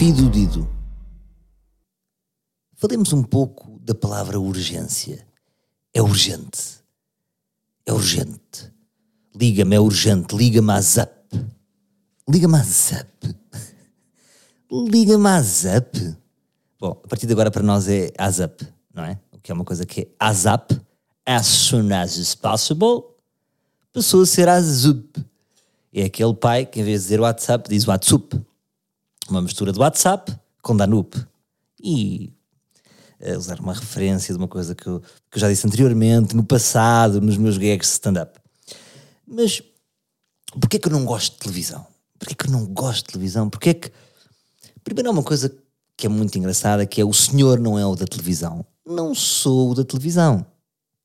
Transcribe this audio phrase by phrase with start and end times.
[0.00, 0.68] Desafio do Dido.
[2.74, 5.26] Falemos um pouco da palavra urgência.
[5.92, 6.80] É urgente.
[7.84, 8.72] É urgente.
[9.36, 10.34] Liga-me, é urgente.
[10.34, 11.12] Liga-me à Zap.
[12.26, 13.10] Liga-me à Zap.
[14.72, 16.16] Liga-me à Zap.
[16.80, 18.62] Bom, a partir de agora para nós é ASAP,
[18.94, 19.20] não é?
[19.30, 20.80] O que é uma coisa que é ASAP,
[21.26, 23.02] as soon as is possible,
[23.92, 25.22] passou a ser AZUP.
[25.92, 28.49] É aquele pai que em vez de dizer WhatsApp diz WhatsApp.
[29.30, 31.14] Uma mistura de WhatsApp com Danup.
[31.82, 32.32] E
[33.22, 36.42] a usar uma referência de uma coisa que eu, que eu já disse anteriormente, no
[36.42, 38.38] passado, nos meus gags de stand-up.
[39.26, 39.62] Mas
[40.58, 41.86] porquê que eu não gosto de televisão?
[42.18, 43.48] Porquê que eu não gosto de televisão?
[43.48, 43.92] Porquê que...
[44.82, 45.54] Primeiro é uma coisa
[45.96, 48.64] que é muito engraçada, que é o senhor não é o da televisão.
[48.84, 50.44] Não sou o da televisão.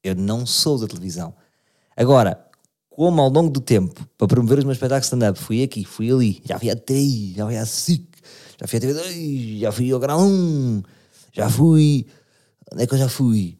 [0.04, 1.36] Eu não sou da televisão.
[1.96, 2.44] Agora,
[2.90, 6.42] como ao longo do tempo, para promover os meus espetáculos stand-up, fui aqui, fui ali,
[6.46, 8.15] já fui a TI, já fui a SIC,
[8.60, 10.84] já fui a TV2, já fui ao Grau 1,
[11.34, 12.06] já fui.
[12.72, 13.60] Onde é que eu já fui?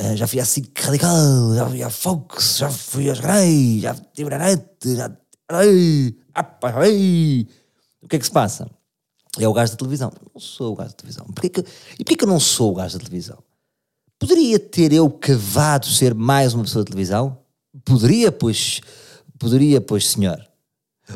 [0.00, 3.94] Uh, já fui a SIC Radical, já fui a Fox, já fui aos Grey, já
[3.94, 5.10] tive na net, já.
[5.48, 7.46] Ai, ai.
[8.00, 8.70] O que é que se passa?
[9.38, 10.12] É o gajo da televisão.
[10.34, 11.26] Não sou o gajo da televisão.
[11.26, 13.38] Porquê que, e porquê que eu não sou o gajo da televisão?
[14.18, 17.38] Poderia ter eu cavado ser mais uma pessoa da televisão?
[17.84, 18.80] Poderia, pois,
[19.38, 20.44] poderia, pois, senhor.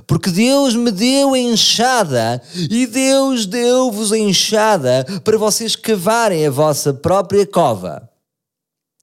[0.07, 6.95] Porque Deus me deu enxada e Deus deu-vos a enxada para vocês cavarem a vossa
[6.95, 8.09] própria cova.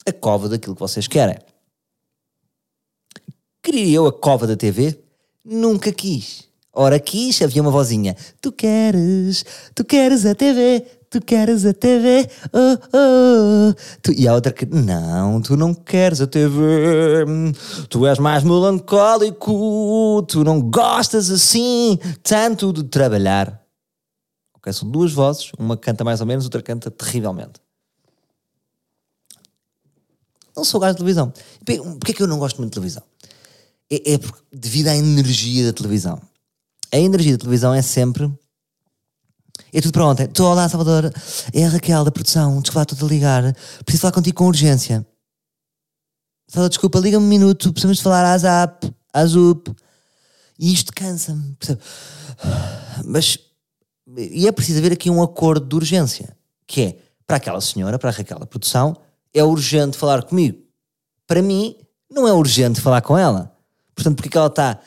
[0.06, 1.38] A cova daquilo que vocês querem.
[3.62, 5.00] Queria eu a cova da TV?
[5.46, 6.48] Nunca quis.
[6.74, 8.16] Ora quis, havia uma vozinha.
[8.42, 9.46] Tu queres,
[9.76, 13.74] tu queres a TV, tu queres a TV, oh, oh.
[14.02, 16.52] Tu, e a outra que, não, tu não queres a TV,
[17.90, 23.62] tu és mais melancólico, tu não gostas assim tanto de trabalhar.
[24.56, 27.60] Ok, são duas vozes, uma canta mais ou menos, outra canta terrivelmente.
[30.56, 31.32] Não sou gajo de televisão.
[31.66, 33.04] Porquê é que eu não gosto muito de televisão?
[33.90, 34.20] É, é
[34.52, 36.22] devido à energia da televisão
[36.92, 38.32] a energia da televisão é sempre.
[39.72, 40.24] É tudo para ontem.
[40.26, 41.14] Estou, olá, Salvador.
[41.54, 42.62] É a Raquel da produção.
[42.62, 43.54] Desculpa, estou a ligar.
[43.86, 45.06] Preciso falar contigo com urgência.
[46.48, 47.72] Salvador, desculpa, liga-me um minuto.
[47.72, 49.70] Precisamos falar à Zap, à Zup.
[50.58, 51.56] E isto cansa-me.
[53.06, 53.38] Mas.
[54.18, 56.36] E é preciso haver aqui um acordo de urgência.
[56.66, 56.98] Que é,
[57.28, 58.98] para aquela senhora, para a Raquel da produção,
[59.34, 60.58] é urgente falar comigo.
[61.28, 61.76] Para mim,
[62.10, 63.56] não é urgente falar com ela.
[63.94, 64.80] Portanto, porque ela está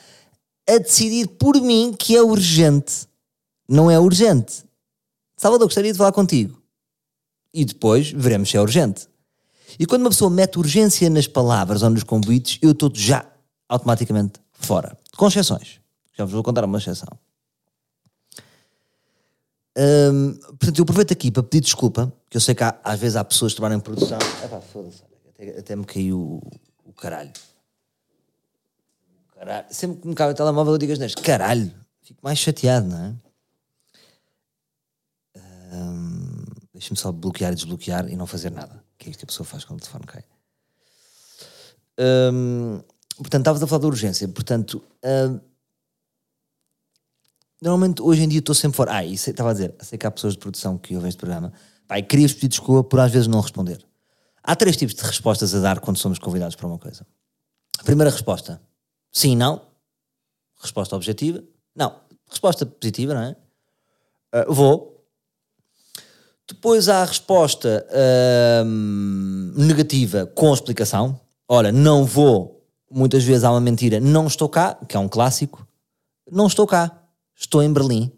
[0.69, 3.07] a decidir por mim que é urgente.
[3.67, 4.63] Não é urgente.
[5.37, 6.61] Salvador, gostaria de falar contigo.
[7.53, 9.07] E depois veremos se é urgente.
[9.79, 13.25] E quando uma pessoa mete urgência nas palavras ou nos convites, eu estou já
[13.67, 14.97] automaticamente fora.
[15.17, 15.79] Com exceções.
[16.15, 17.09] Já vos vou contar uma exceção.
[19.75, 23.15] Hum, portanto, eu aproveito aqui para pedir desculpa, que eu sei que há, às vezes
[23.15, 24.19] há pessoas que trabalham em produção.
[24.43, 24.61] Epá,
[25.29, 26.51] até, até me caiu o,
[26.85, 27.31] o caralho.
[29.35, 29.65] Caralho.
[29.71, 31.21] Sempre que me cabe o telemóvel eu digo as neste.
[31.21, 31.73] Caralho.
[32.01, 33.13] Fico mais chateado, não é?
[35.73, 38.83] Um, Deixa-me só bloquear e desbloquear e não fazer nada.
[38.97, 40.23] Que é isto que a pessoa faz quando o telefone cai.
[41.99, 42.81] Um,
[43.17, 44.27] portanto, estavas a falar da urgência.
[44.27, 45.39] Portanto, um,
[47.61, 48.95] normalmente hoje em dia estou sempre fora.
[48.95, 49.75] Ah, isso estava a dizer.
[49.81, 51.53] Sei que há pessoas de produção que ouvem este programa.
[51.87, 53.85] Pai, queria-vos pedir desculpa por às vezes não responder.
[54.41, 57.05] Há três tipos de respostas a dar quando somos convidados para uma coisa.
[57.79, 58.61] A primeira resposta
[59.13, 59.61] Sim, não.
[60.59, 61.43] Resposta objetiva.
[61.75, 62.01] Não.
[62.27, 63.35] Resposta positiva, não é?
[64.41, 64.92] Uh, vou.
[66.47, 68.65] Depois há a resposta uh,
[69.55, 71.19] negativa com explicação.
[71.47, 72.65] Ora, não vou.
[72.91, 73.99] Muitas vezes há uma mentira.
[73.99, 75.65] Não estou cá, que é um clássico.
[76.29, 76.91] Não estou cá.
[77.35, 78.11] Estou em Berlim.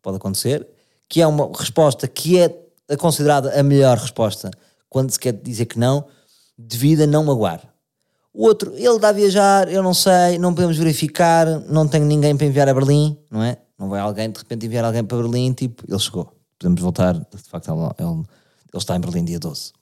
[0.00, 0.66] Pode acontecer.
[1.08, 4.50] Que é uma resposta que é considerada a melhor resposta
[4.88, 6.04] quando se quer dizer que não,
[6.56, 7.60] devido a não magoar.
[8.32, 12.36] O outro, ele está a viajar, eu não sei, não podemos verificar, não tenho ninguém
[12.36, 13.58] para enviar a Berlim, não é?
[13.78, 16.32] Não vai alguém de repente enviar alguém para Berlim, tipo, ele chegou.
[16.62, 18.26] Podemos voltar, de facto, ele, ele, ele
[18.74, 19.70] está em Berlim dia 12.
[19.70, 19.72] Uh,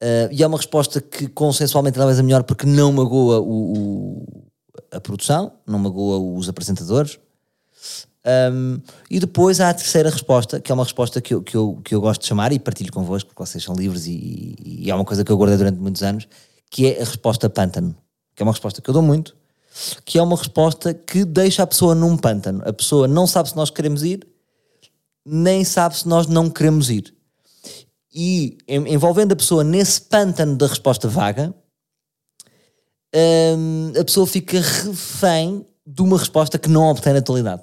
[0.00, 4.44] eh, e é uma resposta que consensualmente talvez a melhor porque não magoa o, o,
[4.92, 7.18] a produção, não magoa os apresentadores.
[8.52, 8.80] Um,
[9.10, 11.92] e depois há a terceira resposta, que é uma resposta que eu, que eu, que
[11.92, 15.04] eu gosto de chamar e partilho convosco, porque vocês são livres e, e é uma
[15.04, 16.28] coisa que eu guardei durante muitos anos,
[16.70, 17.96] que é a resposta pântano,
[18.34, 19.36] que é uma resposta que eu dou muito,
[20.04, 22.62] que é uma resposta que deixa a pessoa num pântano.
[22.64, 24.26] A pessoa não sabe se nós queremos ir,
[25.26, 27.12] nem sabe se nós não queremos ir.
[28.14, 31.52] E envolvendo a pessoa nesse pântano da resposta vaga,
[33.58, 37.62] hum, a pessoa fica refém de uma resposta que não obtém na atualidade.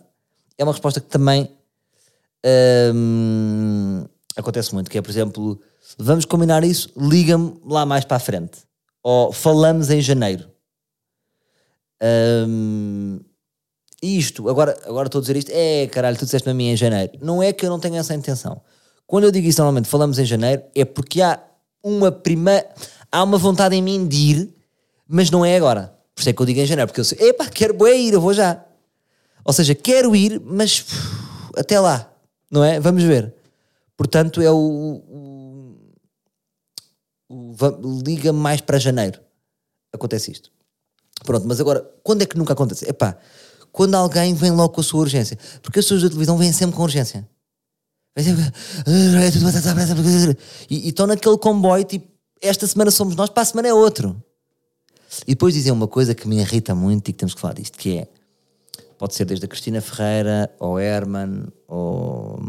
[0.58, 1.50] é uma resposta que também
[2.94, 4.06] hum,
[4.36, 5.60] acontece muito, que é, por exemplo,
[5.98, 8.60] vamos combinar isso, liga-me lá mais para a frente.
[9.02, 10.50] Ou falamos em janeiro.
[12.02, 13.20] Hum,
[14.04, 17.14] isto, agora, agora estou a dizer isto, é caralho, tu disseste-me a mim em janeiro.
[17.22, 18.62] Não é que eu não tenha essa intenção.
[19.08, 21.42] Quando eu digo isso normalmente, falamos em janeiro, é porque há
[21.82, 22.68] uma primeira.
[23.12, 24.50] Há uma vontade em mim de ir,
[25.08, 25.94] mas não é agora.
[26.14, 28.14] Por isso é que eu digo em janeiro, porque eu sei, epá, quero bem ir,
[28.14, 28.64] eu vou já.
[29.46, 32.12] Ou seja, quero ir, mas uf, até lá,
[32.50, 32.80] não é?
[32.80, 33.34] Vamos ver.
[33.96, 35.02] Portanto, é o.
[37.30, 39.20] o, o liga mais para janeiro.
[39.92, 40.52] Acontece isto.
[41.24, 42.90] Pronto, mas agora, quando é que nunca acontece?
[42.90, 43.18] Epá,
[43.74, 45.38] quando alguém vem logo com a sua urgência.
[45.62, 47.28] Porque as pessoas da televisão vêm sempre com urgência.
[50.70, 52.08] E, e estão naquele comboio, tipo,
[52.40, 54.16] esta semana somos nós, para a semana é outro.
[55.28, 57.78] E depois dizem uma coisa que me irrita muito e que temos que falar disto,
[57.78, 58.08] que é,
[58.98, 62.40] pode ser desde a Cristina Ferreira, ou Herman, ou,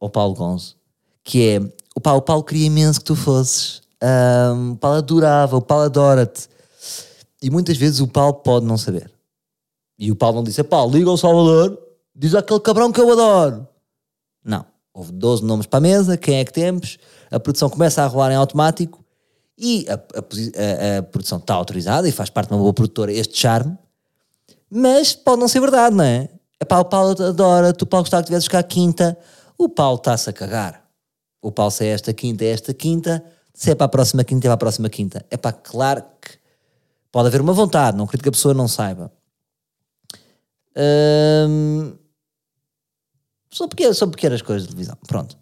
[0.00, 0.76] ou Paulo Gonzo,
[1.22, 1.60] que é,
[1.94, 5.84] o Paulo, o Paulo queria imenso que tu fosses, um, o Paulo adorava, o Paulo
[5.84, 6.48] adora-te.
[7.40, 9.10] E muitas vezes o Paulo pode não saber.
[10.00, 11.78] E o Paulo não disse, Paulo, liga ao Salvador,
[12.16, 13.68] diz aquele cabrão que eu adoro.
[14.42, 14.64] Não.
[14.94, 16.96] Houve 12 nomes para a mesa, quem é que temos?
[17.30, 19.04] A produção começa a rolar em automático
[19.58, 23.38] e a, a, a, produção está autorizada e faz parte de uma boa produtora este
[23.38, 23.76] charme,
[24.70, 26.30] mas pode não ser verdade, não é?
[26.58, 29.18] É pá, o Paulo adora, tu Paulo gostava que tivesses cá quinta,
[29.58, 30.82] o Paulo está-se a cagar.
[31.42, 34.46] O Paulo se é esta quinta, é esta quinta, se é para a próxima quinta,
[34.46, 35.26] é para a próxima quinta.
[35.30, 36.38] É pá, claro que
[37.12, 39.12] pode haver uma vontade, não acredito que a pessoa não saiba.
[40.76, 41.96] Hum,
[43.52, 45.36] são, pequenas, são pequenas coisas de televisão, pronto.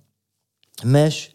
[0.84, 1.30] Mas,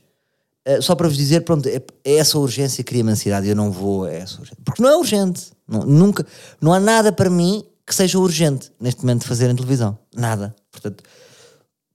[0.67, 4.05] uh, só para vos dizer, pronto, é, é essa urgência cria-me ansiedade, eu não vou
[4.05, 4.63] a essa urgência.
[4.63, 5.51] Porque não é urgente.
[5.67, 6.25] Não, nunca,
[6.59, 9.97] não há nada para mim que seja urgente neste momento de fazer em televisão.
[10.15, 10.55] Nada.
[10.71, 11.03] Portanto,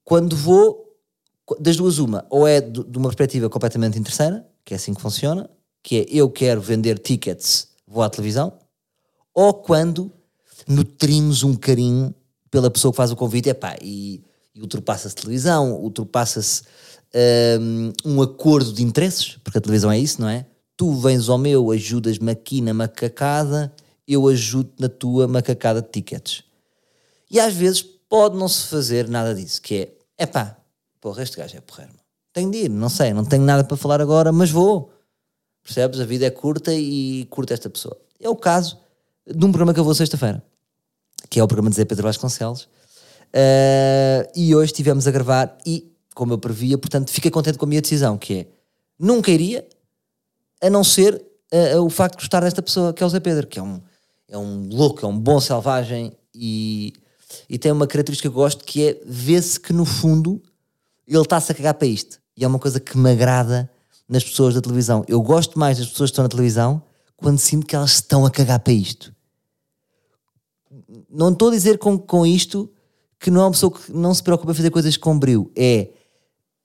[0.05, 0.97] quando vou,
[1.59, 5.01] das duas uma, ou é de, de uma perspectiva completamente interesseira, que é assim que
[5.01, 5.49] funciona,
[5.83, 8.53] que é eu quero vender tickets, vou à televisão,
[9.35, 10.13] ou quando
[10.69, 12.15] nutrimos um carinho
[12.51, 14.23] pela pessoa que faz o convite, epá, e
[14.59, 16.63] e ultrapassa-se televisão, ultrapassa-se
[17.61, 20.45] um, um, acordo de interesses, porque a televisão é isso, não é?
[20.77, 23.73] Tu vens ao meu, ajudas-me aqui na macacada,
[24.07, 26.43] eu ajudo na tua macacada de tickets.
[27.31, 30.57] E às vezes pode não se fazer nada disso, que é, é pá,
[31.01, 31.93] porra, este gajo é porreiro.
[32.33, 34.93] Tenho de ir, não sei, não tenho nada para falar agora, mas vou.
[35.63, 36.01] Percebes?
[36.01, 37.97] A vida é curta e curta esta pessoa.
[38.19, 38.79] É o caso
[39.27, 40.43] de um programa que eu vou sexta-feira,
[41.29, 42.69] que é o programa de Zé Pedro Vasconcelos,
[43.29, 47.69] Uh, e hoje estivemos a gravar e, como eu previa, portanto, fiquei contente com a
[47.69, 48.47] minha decisão, que é,
[48.99, 49.67] nunca iria,
[50.63, 51.15] a não ser
[51.53, 53.81] uh, o facto de gostar desta pessoa, que é o Zé Pedro, que é um,
[54.29, 56.95] é um louco, é um bom selvagem e,
[57.49, 60.43] e tem uma característica que eu gosto, que é ver-se que, no fundo,
[61.07, 62.19] ele está-se a cagar para isto.
[62.37, 63.71] E é uma coisa que me agrada
[64.09, 65.05] nas pessoas da televisão.
[65.07, 66.83] Eu gosto mais das pessoas que estão na televisão
[67.17, 69.13] quando sinto que elas estão a cagar para isto.
[71.09, 72.71] Não estou a dizer com, com isto
[73.19, 75.51] que não é uma pessoa que não se preocupa em fazer coisas com brilho.
[75.57, 75.89] É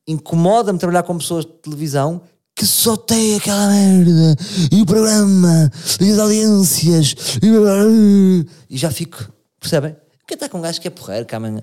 [0.07, 2.21] incomoda-me trabalhar com pessoas de televisão
[2.55, 4.35] que só têm aquela merda
[4.71, 9.95] e o programa e as audiências e, e já fico, percebem?
[10.27, 11.61] Quem está com um gajo que é porreiro, que amanhã,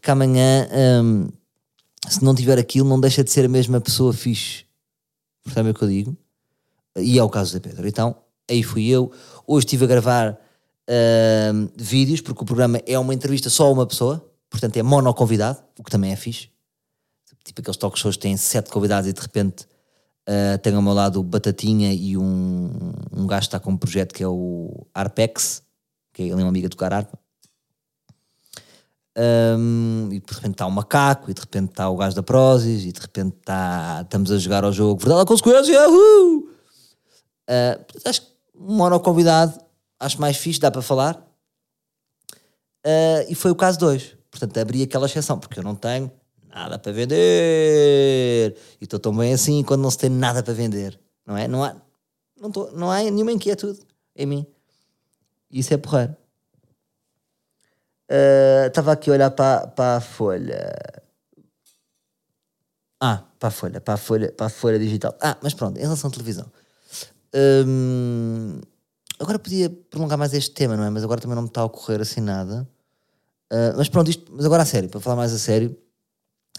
[0.00, 0.68] que amanhã
[1.02, 1.28] hum,
[2.08, 4.64] se não tiver aquilo, não deixa de ser a mesma pessoa fixe.
[5.44, 6.16] Percebem o que eu digo?
[6.96, 7.86] E é o caso da Pedro.
[7.86, 8.16] Então,
[8.50, 9.10] aí fui eu.
[9.46, 10.38] Hoje estive a gravar
[11.76, 15.82] vídeos, porque o programa é uma entrevista só a uma pessoa portanto é monoconvidado, o
[15.82, 16.50] que também é fixe.
[17.42, 19.64] Tipo aqueles talk shows que têm sete convidados e de repente
[20.28, 22.70] uh, tenho ao meu lado o Batatinha e um,
[23.10, 25.62] um gajo que está com um projeto que é o Arpex,
[26.12, 27.18] que é ele é uma amiga tocar harpa.
[29.18, 32.84] Um, e de repente está o macaco, e de repente está o gajo da Prozis,
[32.84, 35.90] e de repente está, estamos a jogar ao jogo Verdade à Consequência!
[35.90, 36.38] Uh!
[36.38, 39.58] Uh, acho que monoconvidado,
[40.02, 41.16] acho mais fixe, dá para falar.
[42.84, 44.18] Uh, e foi o caso de hoje.
[44.30, 46.10] Portanto, abri aquela exceção, porque eu não tenho
[46.52, 48.56] nada para vender.
[48.80, 50.98] E estou tão bem assim quando não se tem nada para vender.
[51.24, 51.46] Não é?
[51.46, 51.76] Não há,
[52.40, 53.80] não, tô, não há nenhuma inquietude
[54.16, 54.46] em mim.
[55.50, 56.16] Isso é porreiro.
[58.10, 60.74] Uh, estava aqui a olhar para, para a folha.
[63.00, 65.16] Ah, para a folha, para a folha, para a folha digital.
[65.20, 66.50] Ah, mas pronto, em relação à televisão.
[67.34, 68.60] Um,
[69.22, 70.90] agora podia prolongar mais este tema, não é?
[70.90, 72.68] Mas agora também não me está a ocorrer assim nada.
[73.52, 75.76] Uh, mas pronto, isto, mas agora a sério, para falar mais a sério,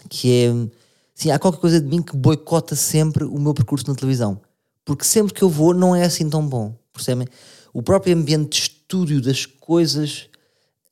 [0.08, 0.74] que é.
[1.14, 4.40] Sim, há qualquer coisa de mim que boicota sempre o meu percurso na televisão.
[4.84, 6.74] Porque sempre que eu vou não é assim tão bom.
[6.92, 7.28] Percebem?
[7.72, 10.28] O próprio ambiente de estúdio das coisas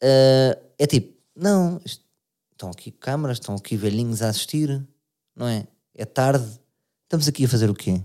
[0.02, 1.80] uh, é tipo, Não,
[2.52, 4.86] estão aqui câmaras, estão aqui velhinhos a assistir,
[5.34, 5.66] não é?
[5.94, 6.46] É tarde,
[7.04, 8.00] estamos aqui a fazer o quê?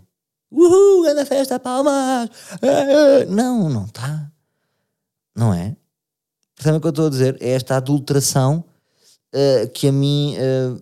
[0.51, 2.29] Uhul, grande festa, palmas!
[2.61, 2.67] Eh,
[3.21, 3.25] eh.
[3.25, 4.31] Não, não está.
[5.35, 5.75] Não é?
[6.55, 7.37] Percebem o que eu estou a dizer?
[7.41, 8.63] É esta adulteração
[9.33, 10.35] eh, que a mim.
[10.37, 10.75] eh,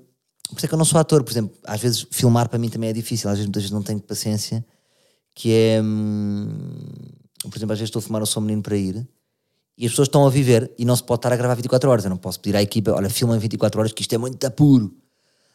[0.49, 2.69] por isso é que eu não sou ator, por exemplo, às vezes filmar para mim
[2.69, 4.63] também é difícil, às vezes muitas vezes não tenho paciência,
[5.33, 5.81] que é.
[5.81, 6.47] hum,
[7.49, 9.07] por exemplo, às vezes estou a filmar o Sou Menino para ir
[9.77, 12.05] e as pessoas estão a viver e não se pode estar a gravar 24 horas.
[12.05, 14.43] Eu não posso pedir à equipa, olha, filma em 24 horas que isto é muito
[14.45, 14.95] apuro.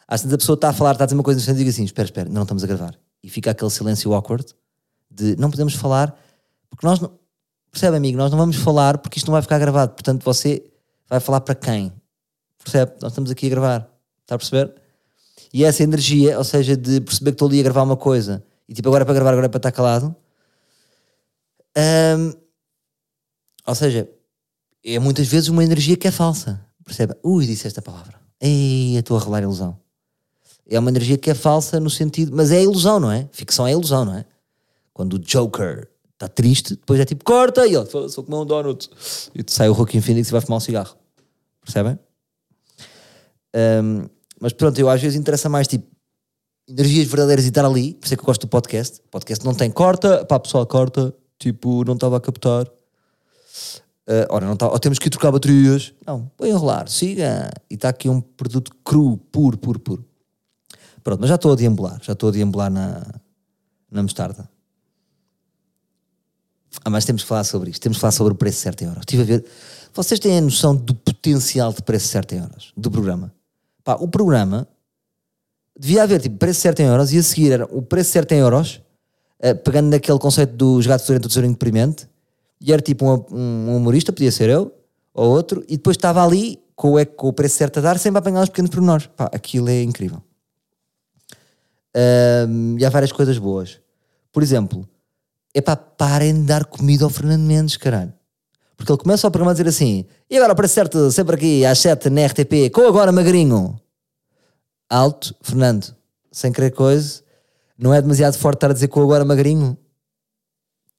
[0.07, 1.85] Às vezes a pessoa está a falar, está a dizer uma coisa e digo assim:
[1.85, 2.99] espera, espera, não estamos a gravar.
[3.23, 4.55] E fica aquele silêncio awkward
[5.11, 6.17] de não podemos falar,
[6.69, 7.19] porque nós não.
[7.71, 8.19] Percebe, amigo?
[8.19, 9.93] Nós não vamos falar porque isto não vai ficar gravado.
[9.93, 10.65] Portanto, você
[11.09, 11.93] vai falar para quem?
[12.59, 12.93] Percebe?
[13.01, 13.91] Nós estamos aqui a gravar.
[14.23, 14.75] Está a perceber?
[15.53, 18.75] E essa energia, ou seja, de perceber que estou ali a gravar uma coisa e
[18.75, 20.15] tipo agora é para gravar, agora é para estar calado.
[21.77, 22.33] hum,
[23.67, 24.09] ou seja,
[24.85, 26.65] é muitas vezes uma energia que é falsa.
[26.85, 27.15] Percebe?
[27.23, 28.21] Ui, disse esta palavra.
[28.41, 29.79] Ei, estou a revelar ilusão.
[30.71, 32.33] É uma energia que é falsa no sentido.
[32.35, 33.29] Mas é ilusão, não é?
[33.33, 34.25] Ficção é ilusão, não é?
[34.95, 38.47] Quando o Joker está triste, depois é tipo, corta e ele, "Foda-se, vou comer um
[38.47, 38.89] donut.
[39.35, 40.95] E sai o Joaquin Phoenix e vai fumar um cigarro.
[41.63, 41.99] Percebem?
[43.55, 44.09] Um,
[44.41, 45.87] mas pronto, eu às vezes interessa mais tipo
[46.69, 49.01] energias verdadeiras e estar ali, por isso é que eu gosto do podcast.
[49.11, 52.67] Podcast não tem corta, pá, pessoal, corta, tipo, não estava a captar.
[54.09, 55.93] Uh, ora, não tá, ou temos que ir trocar baterias.
[56.07, 57.51] Não, põe a rolar, siga.
[57.71, 60.05] E está aqui um produto cru, puro, puro, puro.
[61.03, 63.03] Pronto, mas já estou a deambular, já estou a deambular na,
[63.91, 64.49] na mostarda.
[66.85, 68.87] Ah, mas temos que falar sobre isto, temos que falar sobre o preço certo em
[68.87, 69.01] euros.
[69.01, 69.45] Estive a ver,
[69.93, 73.33] vocês têm a noção do potencial de preço certo em euros, do programa?
[73.83, 74.69] Pá, o programa
[75.79, 78.39] devia haver tipo preço certo em euros e a seguir era o preço certo em
[78.39, 78.81] euros,
[79.41, 82.09] eh, pegando naquele conceito dos gatos durante o tesourinho deprimente,
[82.61, 84.73] e era tipo um, um humorista, podia ser eu,
[85.13, 88.19] ou outro, e depois estava ali com o, com o preço certo a dar, sempre
[88.19, 89.07] a apanhar os pequenos pormenores.
[89.07, 90.23] Pá, aquilo é incrível.
[91.95, 93.81] Ahm, e há várias coisas boas.
[94.33, 94.89] Por exemplo,
[95.53, 98.13] é pá, parem de dar comida ao Fernando Mendes, caralho.
[98.77, 101.79] Porque ele começa o programa a dizer assim: e agora para certo, sempre aqui às
[101.81, 103.79] 7 na RTP, com agora magrinho.
[104.89, 105.95] Alto, Fernando,
[106.33, 107.23] sem querer coisa,
[107.79, 109.77] não é demasiado forte estar a dizer com agora magrinho.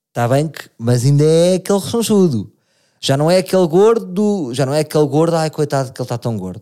[0.10, 2.51] Está bem que, mas ainda é aquele rechonchudo.
[3.00, 6.17] Já não é aquele gordo, já não é aquele gordo, ai coitado que ele está
[6.17, 6.62] tão gordo.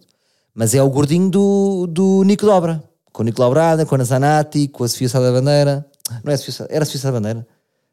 [0.54, 2.84] Mas é o gordinho do, do Nico Dobra.
[3.12, 5.86] Com o Nico Dobrada, com a Zanatti, com a Sofia Sá da Bandeira.
[6.24, 7.48] Não é Sofia Sá, era Sofia Sá da Bandeira?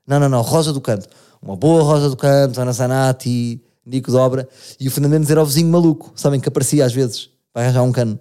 [0.06, 1.08] Não, não, não, Rosa do Canto.
[1.42, 4.48] Uma boa Rosa do Canto, Ana Zanatti, Nico Dobra.
[4.78, 7.82] E o Fernando Mendes era o vizinho maluco, sabem, que aparecia às vezes, para arranjar
[7.82, 8.18] um cano.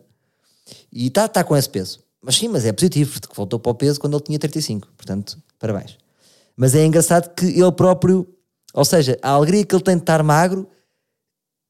[0.92, 2.00] E está tá com esse peso.
[2.22, 4.88] Mas sim, mas é positivo, porque voltou para o peso quando ele tinha 35.
[4.98, 5.98] Portanto, parabéns.
[6.56, 8.28] Mas é engraçado que ele próprio,
[8.74, 10.68] ou seja, a alegria que ele tem de estar magro,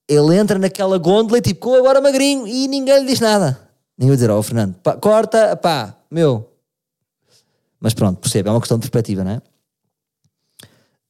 [0.08, 3.65] ele entra naquela gôndola e tipo, "Com agora magrinho, e ninguém lhe diz nada.
[3.98, 6.52] Ninguém vai dizer, ó Fernando, pá, corta, pá, meu.
[7.80, 9.42] Mas pronto, percebe, é uma questão de perspectiva, não é?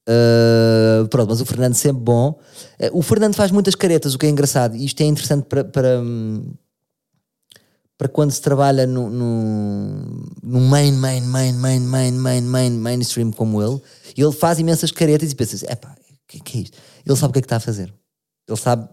[0.07, 2.39] Uh, pronto, mas o Fernando sempre bom.
[2.79, 5.63] Uh, o Fernando faz muitas caretas, o que é engraçado, e isto é interessante para,
[5.63, 6.01] para,
[7.97, 13.31] para quando se trabalha no, no, no main, main, main, main, main, main, main, mainstream
[13.31, 13.81] como ele,
[14.15, 16.77] ele faz imensas caretas e pensa assim, epá, o que, que é isto?
[17.03, 17.91] Ele sabe o que é que está a fazer.
[18.47, 18.87] Ele sabe,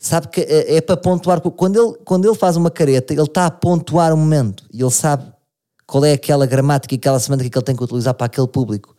[0.00, 1.40] sabe que é, é para pontuar.
[1.42, 4.90] Quando ele, quando ele faz uma careta, ele está a pontuar o momento e ele
[4.90, 5.30] sabe
[5.86, 8.96] qual é aquela gramática e aquela semântica que ele tem que utilizar para aquele público.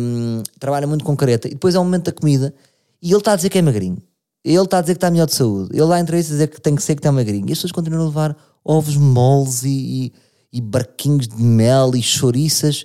[0.00, 1.48] Um, trabalha muito com careta.
[1.48, 2.54] E depois é o momento da comida
[3.00, 3.98] e ele está a dizer que é magrinho.
[4.44, 5.70] Ele está a dizer que está melhor de saúde.
[5.72, 7.48] Ele dá entrevistas a dizer que tem que ser que está magrinho.
[7.48, 10.12] E as pessoas continuam a levar ovos moles e,
[10.52, 12.84] e, e barquinhos de mel e chouriças.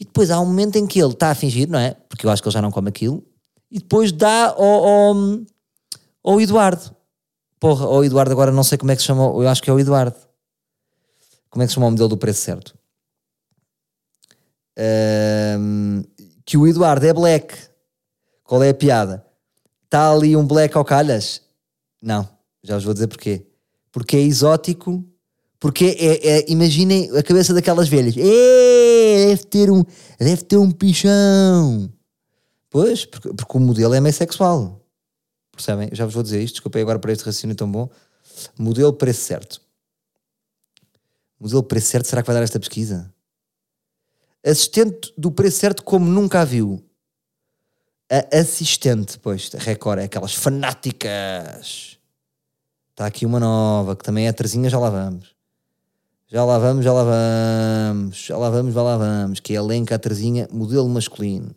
[0.00, 1.94] E depois há um momento em que ele está a fingir, não é?
[2.08, 3.22] Porque eu acho que ele já não come aquilo.
[3.70, 5.14] E depois dá ao, ao,
[6.22, 6.94] ao Eduardo.
[7.58, 9.22] Porra, ao Eduardo agora não sei como é que se chama.
[9.22, 10.16] Eu acho que é o Eduardo.
[11.48, 12.76] Como é que se chama o modelo do preço certo?
[14.78, 16.02] Um,
[16.44, 17.54] que o Eduardo é black.
[18.42, 19.24] Qual é a piada?
[19.84, 21.42] Está ali um black ao calhas?
[22.00, 22.28] Não,
[22.62, 23.46] já vos vou dizer porquê.
[23.92, 25.04] Porque é exótico,
[25.60, 28.16] porque é, é- imaginem a cabeça daquelas velhas.
[28.16, 29.84] É, deve ter um,
[30.18, 31.92] deve ter um pichão.
[32.68, 34.81] Pois, porque, porque o modelo é meio sexual.
[35.52, 35.90] Percebem?
[35.92, 37.88] Já vos vou dizer isto, desculpem agora para este raciocínio tão bom.
[38.58, 39.60] Modelo preço certo.
[41.38, 43.12] Modelo preço certo, será que vai dar esta pesquisa?
[44.44, 46.82] Assistente do preço certo como nunca a viu.
[48.10, 51.98] A assistente, pois, Record, é aquelas fanáticas.
[52.90, 55.34] Está aqui uma nova, que também é a Terzinha, já lá vamos.
[56.28, 58.16] Já lá vamos, já lá vamos.
[58.16, 59.40] Já lá vamos, já lá vamos.
[59.40, 61.54] Que é a Lenca, a Terzinha, modelo masculino.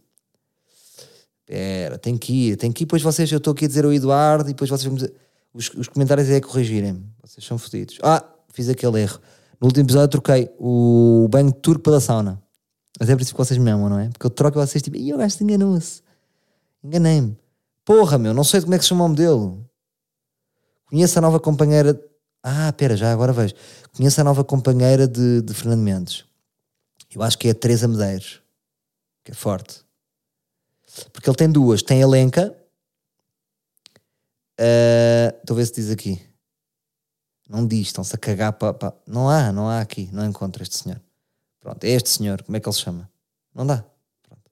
[1.47, 2.85] Espera, tem que ir, tem que ir.
[2.85, 5.13] Depois vocês, eu estou aqui a dizer o Eduardo e depois vocês vão dizer.
[5.53, 7.05] Os, os comentários é corrigirem-me.
[7.23, 7.99] Vocês são fodidos.
[8.01, 9.19] Ah, fiz aquele erro.
[9.61, 12.41] No último episódio troquei o banho turco pela sauna.
[12.99, 14.09] Mas é por isso que vocês me amam, não é?
[14.09, 16.01] Porque eu troco e vocês tipo, e o gajo enganou-se.
[16.83, 17.37] Enganei-me.
[17.85, 19.63] Porra, meu, não sei como é que se chama o modelo.
[20.87, 21.99] Conheço a nova companheira.
[22.41, 23.53] Ah, pera, já agora vejo.
[23.95, 26.25] Conheço a nova companheira de, de Fernando Mendes.
[27.13, 28.41] Eu acho que é a Teresa Medeiros.
[29.23, 29.84] Que é forte.
[31.11, 31.81] Porque ele tem duas.
[31.81, 32.55] Tem a Lenca.
[34.59, 36.21] Uh, estou a ver se diz aqui.
[37.47, 38.73] Não diz, estão-se a cagar para.
[38.73, 38.93] Pa...
[39.05, 40.09] Não há, não há aqui.
[40.11, 41.01] Não encontro este senhor.
[41.59, 42.41] Pronto, é este senhor.
[42.43, 43.09] Como é que ele se chama?
[43.53, 43.83] Não dá.
[44.23, 44.51] Pronto.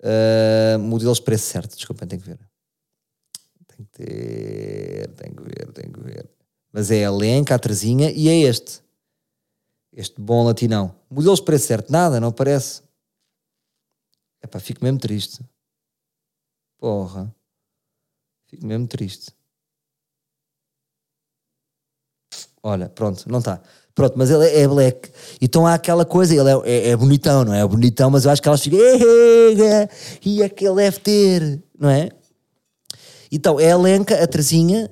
[0.00, 1.74] Uh, modelos preço certo.
[1.74, 2.38] Desculpem, tenho que ver.
[3.66, 5.08] Tem que ter.
[5.14, 6.30] Tem que ver, tem que ver.
[6.72, 8.80] Mas é a Lenca, a Terezinha e é este.
[9.92, 10.94] Este bom latinão.
[11.10, 11.90] Modelos preço certo.
[11.90, 12.82] Nada, não aparece.
[14.60, 15.44] Fico mesmo triste.
[16.78, 17.34] Porra.
[18.46, 19.32] Fico mesmo triste.
[22.62, 23.60] Olha, pronto, não está.
[23.94, 25.10] Pronto, mas ele é, black.
[25.40, 27.60] Então há aquela coisa, ele é, é, é, bonitão, não é?
[27.60, 28.78] É bonitão, mas eu acho que elas ficam.
[30.24, 32.10] E é que ele deve ter, não é?
[33.30, 34.90] Então, é a Lenca, a Terezinha,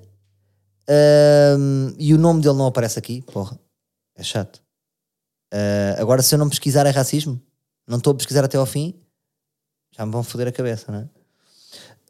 [1.59, 3.59] um, e o nome dele não aparece aqui, porra.
[4.17, 4.63] É chato.
[5.53, 7.41] Uh, agora, se eu não pesquisar, é racismo?
[7.87, 8.95] Não estou a pesquisar até ao fim?
[9.97, 11.09] Já me vão foder a cabeça, não é?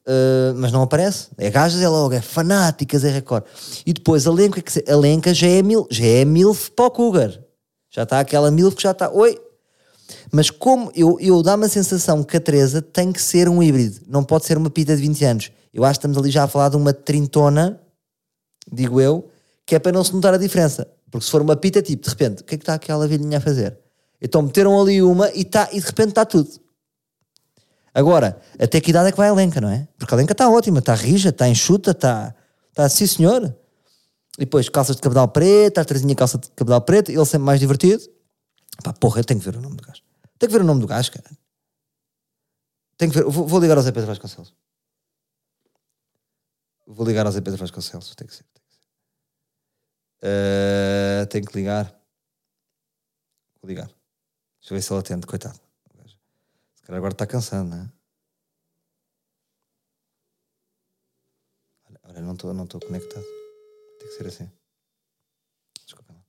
[0.06, 1.28] Uh, mas não aparece.
[1.38, 3.46] É gajas, é logo, é fanáticas, é recorde.
[3.86, 7.40] E depois a Lenca, a Lenca já é mil, já é milf para o Cougar.
[7.90, 9.40] Já está aquela milf que já está, oi.
[10.30, 14.00] Mas como eu, eu dá-me a sensação que a Teresa tem que ser um híbrido,
[14.06, 15.52] não pode ser uma pita de 20 anos.
[15.72, 17.80] Eu acho que estamos ali já a falar de uma trintona,
[18.70, 19.28] digo eu,
[19.64, 20.86] que é para não se notar a diferença.
[21.10, 23.38] Porque se for uma pita, tipo, de repente, o que é que está aquela velhinha
[23.38, 23.78] a fazer?
[24.20, 26.50] Então meteram ali uma e, tá, e de repente está tudo.
[27.94, 29.86] Agora, até que idade é que vai a Lenca, não é?
[29.96, 32.34] Porque a Lenca está ótima, está rija, está enxuta, está,
[32.68, 33.56] está sim senhor.
[34.36, 37.60] E depois calças de cabedal preto, a Terezinha calça de cabedal preto, ele sempre mais
[37.60, 38.02] divertido.
[38.82, 40.02] Pá, porra, eu tenho que ver o nome do gajo.
[40.40, 41.30] Tenho que ver o nome do gajo, cara.
[42.98, 44.52] Tenho que ver, vou, vou ligar ao Zé Pedro Vasconcelos.
[46.84, 48.42] Vou ligar ao Zé Pedro Vasconcelos, tem que ser.
[48.42, 48.82] Tem que, ser.
[50.26, 51.86] Uh, tenho que ligar.
[53.62, 53.86] Vou ligar.
[53.86, 55.63] Deixa eu ver se ele atende, coitado
[56.88, 57.88] agora está cansado, não é?
[61.88, 63.24] Olha, olha não estou não conectado.
[63.98, 64.50] Tem que ser assim.
[65.84, 66.20] Desculpa lá.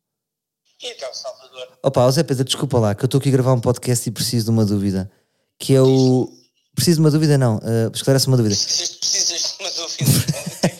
[0.81, 1.79] Então, Salvador.
[1.83, 4.45] Opa, Zé Pedro, desculpa lá, que eu estou aqui a gravar um podcast e preciso
[4.45, 5.11] de uma dúvida.
[5.59, 6.31] Que é o.
[6.73, 7.57] Preciso de uma dúvida, não.
[7.57, 8.55] Uh, esclarece uma dúvida.
[8.55, 10.11] Precisas, precisas de uma dúvida.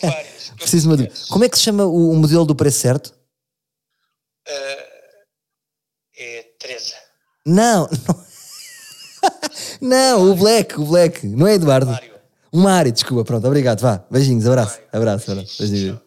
[0.02, 0.50] Várias.
[0.50, 1.14] preciso de uma dúvida.
[1.28, 3.08] Como é que se chama o, o modelo do preço certo?
[4.46, 4.96] Uh,
[6.16, 6.94] é Teresa.
[7.46, 8.25] Não, não.
[9.80, 11.90] Não, o Black, o Black, não é Eduardo?
[11.90, 12.10] Mário.
[12.52, 14.04] O Mário, desculpa, pronto, obrigado, vá.
[14.10, 15.56] Beijinhos, abraço, abraço, abraço.
[15.58, 15.98] Beijinhos.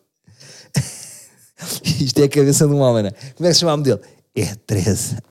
[1.83, 3.11] Isto é a cabeça de um homem, né?
[3.35, 3.99] Como é que se chama o modelo?
[4.35, 5.21] É Teresa.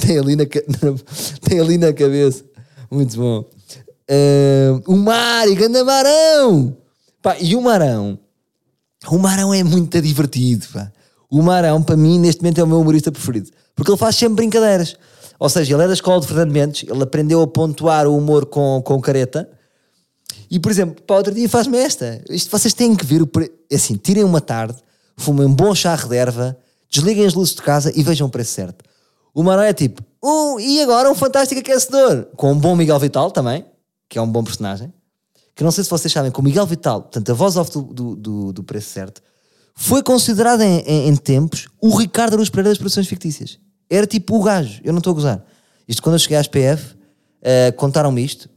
[0.00, 0.44] Tem ali na,
[1.46, 2.44] tem ali na cabeça.
[2.90, 3.44] Muito bom.
[4.10, 6.76] Uh, o Mário, ganda Marão!
[7.22, 8.18] Pá, e o Marão?
[9.08, 10.90] O Marão é muito divertido, pá.
[11.30, 13.50] O Marão, para mim, neste momento é o meu humorista preferido.
[13.74, 14.96] Porque ele faz sempre brincadeiras.
[15.38, 18.46] Ou seja, ele é da escola de Fernando Mendes, ele aprendeu a pontuar o humor
[18.46, 19.48] com, com careta.
[20.50, 22.22] E, por exemplo, para outro dia faz-me esta.
[22.30, 23.22] Isto vocês têm que ver.
[23.70, 24.76] É assim, tirem uma tarde,
[25.16, 26.56] fumem um bom chá de erva,
[26.90, 28.84] desliguem as luzes de casa e vejam o preço certo.
[29.34, 32.28] O Marão é tipo, um, e agora um fantástico aquecedor.
[32.36, 33.64] Com um bom Miguel Vital também,
[34.08, 34.92] que é um bom personagem.
[35.56, 37.82] Que não sei se vocês sabem que o Miguel Vital, portanto, a voz off do,
[37.82, 39.20] do, do, do preço certo,
[39.74, 43.58] foi considerado em, em, em tempos o Ricardo Aruz Pereira das produções fictícias.
[43.94, 45.44] Era tipo o gajo, eu não estou a gozar.
[45.86, 46.96] Isto quando eu cheguei à SPF, uh,
[47.42, 48.48] eh, contaram-me isto.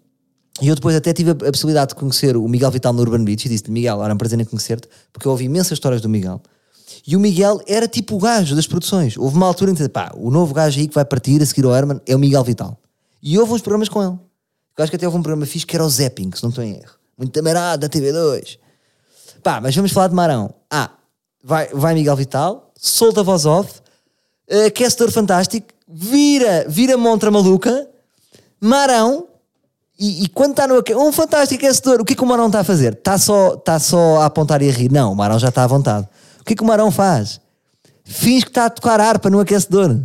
[0.60, 3.46] E eu depois até tive a, possibilidade de conhecer o Miguel Vital no Urban Beach
[3.46, 6.42] e disse-lhe, Miguel, era um prazer em conhecer-te, porque eu ouvi imensas histórias do Miguel.
[7.06, 9.16] E o Miguel era tipo o gajo das produções.
[9.16, 11.66] Houve uma altura em que, pá, o novo gajo aí que vai partir a seguir
[11.66, 12.80] ao Herman é o Miguel Vital.
[13.22, 14.18] E houve uns programas com ele.
[14.76, 16.64] Eu acho que até houve um programa fixe que era o Zapping, se não estou
[16.64, 16.96] em erro.
[17.18, 18.58] Muito tamarado da TV2.
[19.44, 20.54] Pá, mas vamos falar de Marão.
[20.72, 20.92] Ah,
[21.44, 23.82] vai, vai Miguel Vital, solta a voz off,
[24.68, 27.88] aquecedor fantástico, vira, vira montra maluca,
[28.60, 29.28] Marão,
[30.00, 32.60] e, e quando está no um fantástico aquecedor, o que é que o Marão está
[32.60, 32.94] a fazer?
[32.94, 34.92] Está só, está só a apontar e a rir?
[34.92, 36.08] Não, o Marão já está à vontade.
[36.40, 37.42] O que é que o Marão faz?
[38.04, 40.00] Finge que está a tocar harpa no aquecedor.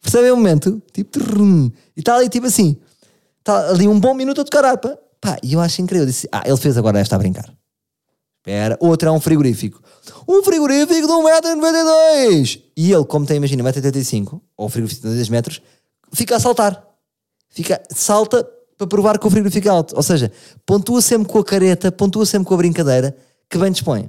[0.00, 0.82] Percebem o momento?
[0.92, 2.76] Tipo, trum, e está ali tipo assim,
[3.38, 4.98] está ali um bom minuto a tocar harpa.
[5.20, 6.04] Pá, e eu acho incrível.
[6.04, 7.52] Eu disse, ah, ele fez agora esta a brincar.
[8.46, 9.82] Espera, outro é um frigorífico.
[10.28, 12.62] Um frigorífico de 1,92m!
[12.76, 15.60] E ele, como tem, imagina, 1,85m, ou frigorífico de 2 metros,
[16.12, 16.80] fica a saltar.
[17.48, 19.96] Fica, salta para provar que o frigorífico é alto.
[19.96, 20.30] Ou seja,
[20.64, 23.16] pontua sempre com a careta, pontua sempre com a brincadeira
[23.50, 24.08] que bem dispõe.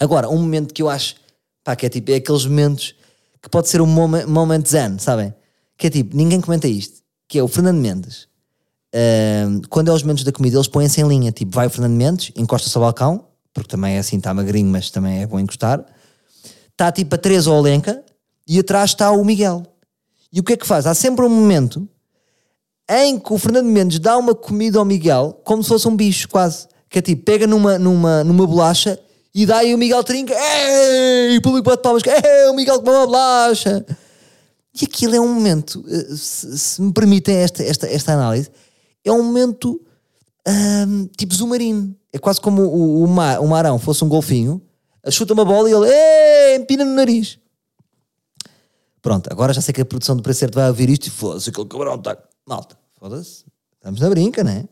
[0.00, 1.14] Agora, um momento que eu acho
[1.62, 2.96] pá, que é tipo, é aqueles momentos
[3.40, 5.32] que pode ser um moment, moment zen, sabem?
[5.78, 8.26] Que é tipo, ninguém comenta isto, que é o Fernando Mendes.
[8.92, 11.30] Ahm, quando é os momentos da comida, eles põem-se em linha.
[11.30, 14.90] Tipo, vai o Fernando Mendes, encosta-se ao balcão, porque também é assim, está magrinho, mas
[14.90, 15.84] também é bom encostar.
[16.70, 18.02] Está tipo a Teresa ou a Lenca
[18.46, 19.62] e atrás está o Miguel.
[20.32, 20.86] E o que é que faz?
[20.86, 21.86] Há sempre um momento
[22.90, 26.28] em que o Fernando Mendes dá uma comida ao Miguel como se fosse um bicho,
[26.28, 26.66] quase.
[26.88, 28.98] Que é tipo, pega numa, numa, numa bolacha
[29.34, 30.34] e dá aí o Miguel trinca,
[31.30, 33.84] e o público bate palmas, Ei, o Miguel comeu uma bolacha.
[34.78, 38.50] E aquilo é um momento, eh, se, se me permitem esta, esta, esta análise,
[39.04, 39.80] é um momento
[40.46, 41.94] ahm, tipo zumarino.
[42.12, 44.60] É quase como o, o, ma- o Marão fosse um golfinho,
[45.10, 47.38] chuta uma bola e ele empina no nariz.
[49.00, 51.50] Pronto, agora já sei que a produção do Preço Certo vai ouvir isto e foda-se,
[51.50, 52.16] aquele cabrão está.
[52.46, 54.64] Malta, foda-se, estamos na brinca, né?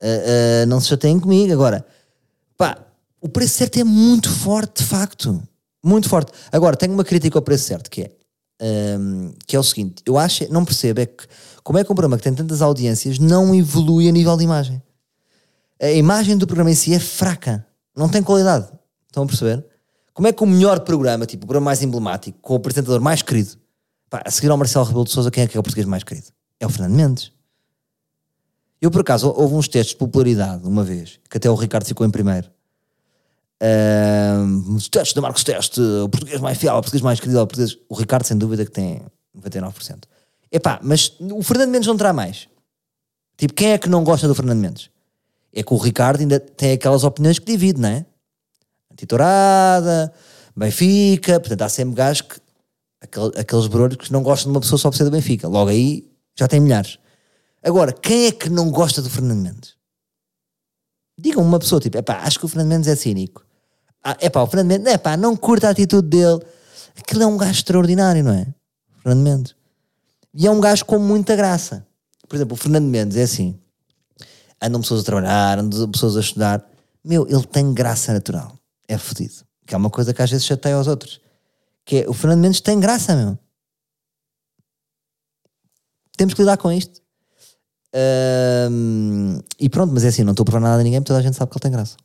[0.00, 1.52] Ah, ah, não se chateiem comigo.
[1.52, 1.84] Agora,
[2.56, 2.76] pá,
[3.20, 5.42] o Preço Certo é muito forte, de facto.
[5.84, 6.30] Muito forte.
[6.52, 8.10] Agora, tenho uma crítica ao Preço Certo, que é,
[8.62, 11.26] ahm, que é o seguinte, eu acho, não percebo, é que
[11.62, 14.82] como é que um programa que tem tantas audiências não evolui a nível de imagem?
[15.80, 18.68] A imagem do programa em si é fraca, não tem qualidade.
[19.06, 19.64] Estão a perceber?
[20.14, 23.22] Como é que o melhor programa, tipo o programa mais emblemático, com o apresentador mais
[23.22, 23.56] querido,
[24.08, 26.04] pá, a seguir ao Marcelo Rebelo de Souza, quem é que é o português mais
[26.04, 26.28] querido?
[26.60, 27.32] É o Fernando Mendes.
[28.80, 32.06] Eu, por acaso, houve uns testes de popularidade uma vez, que até o Ricardo ficou
[32.06, 32.50] em primeiro.
[33.64, 37.46] Ahm, os testes da Marcos Teste, o português mais fiel, o português mais querido, o,
[37.46, 37.78] português...
[37.88, 39.00] o Ricardo, sem dúvida, que tem
[39.38, 40.02] 99%.
[40.50, 42.48] Epá, mas o Fernando Mendes não terá mais.
[43.36, 44.90] Tipo, quem é que não gosta do Fernando Mendes?
[45.52, 48.04] É que o Ricardo ainda tem aquelas opiniões que divide, não é?
[48.90, 50.12] Antitourada,
[50.56, 52.42] Benfica, portanto há sempre gajos que.
[53.00, 55.48] Aquele, aqueles brolhos que não gostam de uma pessoa só por ser do Benfica.
[55.48, 56.98] Logo aí já tem milhares.
[57.60, 59.74] Agora, quem é que não gosta do Fernando Mendes?
[61.18, 63.44] Digam uma pessoa tipo, epá, acho que o Fernando Mendes é cínico.
[64.04, 66.40] Ah, epá, o Fernando Mendes, epá, não curta a atitude dele.
[66.98, 68.46] Aquilo é um gajo extraordinário, não é?
[69.02, 69.54] Fernando Mendes.
[70.34, 71.86] E é um gajo com muita graça.
[72.28, 73.58] Por exemplo, o Fernando Mendes é assim.
[74.60, 76.64] Andam pessoas a trabalhar, andam pessoas a estudar.
[77.04, 78.58] Meu, ele tem graça natural.
[78.88, 79.34] É fodido.
[79.66, 81.20] Que é uma coisa que às vezes chateia aos outros.
[81.84, 83.38] Que é, o Fernando Mendes tem graça, meu.
[86.16, 87.00] Temos que lidar com isto.
[89.58, 91.22] E pronto, mas é assim, não estou a provar nada a ninguém, porque toda a
[91.22, 91.96] gente sabe que ele tem graça.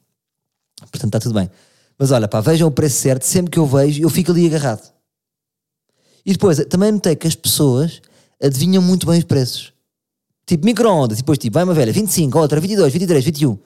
[0.80, 1.50] Portanto, está tudo bem.
[1.98, 4.94] Mas olha, pá, vejam o preço certo, sempre que eu vejo, eu fico ali agarrado.
[6.26, 8.02] E depois, também notei que as pessoas
[8.42, 9.74] adivinham muito bem os preços.
[10.46, 13.58] Tipo, micro-ondas, depois tipo, vai uma velha, 25, outra 22, 23, 21.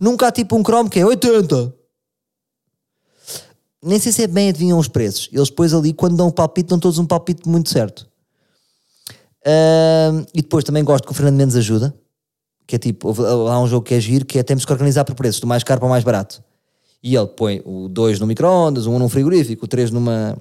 [0.00, 1.74] Nunca há tipo um Chrome que é 80.
[3.82, 5.28] Nem sei se é bem adivinham os preços.
[5.32, 8.08] Eles depois ali, quando dão um palpite, dão todos um palpite muito certo.
[9.44, 11.94] Ahm, e depois também gosto que o Fernando Mendes ajuda.
[12.66, 13.10] Que é tipo,
[13.48, 15.64] há um jogo que é giro, que é temos que organizar por preços, do mais
[15.64, 16.42] caro para o mais barato.
[17.02, 20.36] E ele põe o 2 no micro-ondas, o 1 um num frigorífico, o 3 numa,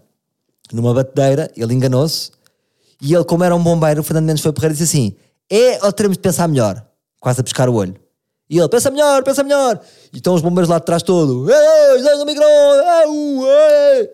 [0.72, 2.32] numa batedeira, ele enganou-se.
[3.02, 5.16] E ele, como era um bombeiro, o Fernando Mendes foi porreiro e disse assim:
[5.50, 6.86] é ou teremos de pensar melhor?
[7.20, 7.96] Quase a pescar o olho.
[8.50, 9.80] E ele, pensa melhor, pensa melhor.
[10.14, 11.46] E estão os bombeiros lá de trás todo.
[11.46, 12.86] No micro-ondas.
[14.00, 14.10] ei.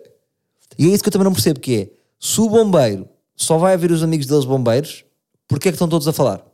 [0.78, 3.76] E é isso que eu também não percebo, que é, se o bombeiro só vai
[3.76, 5.04] ver os amigos deles bombeiros,
[5.48, 6.47] porquê é que estão todos a falar?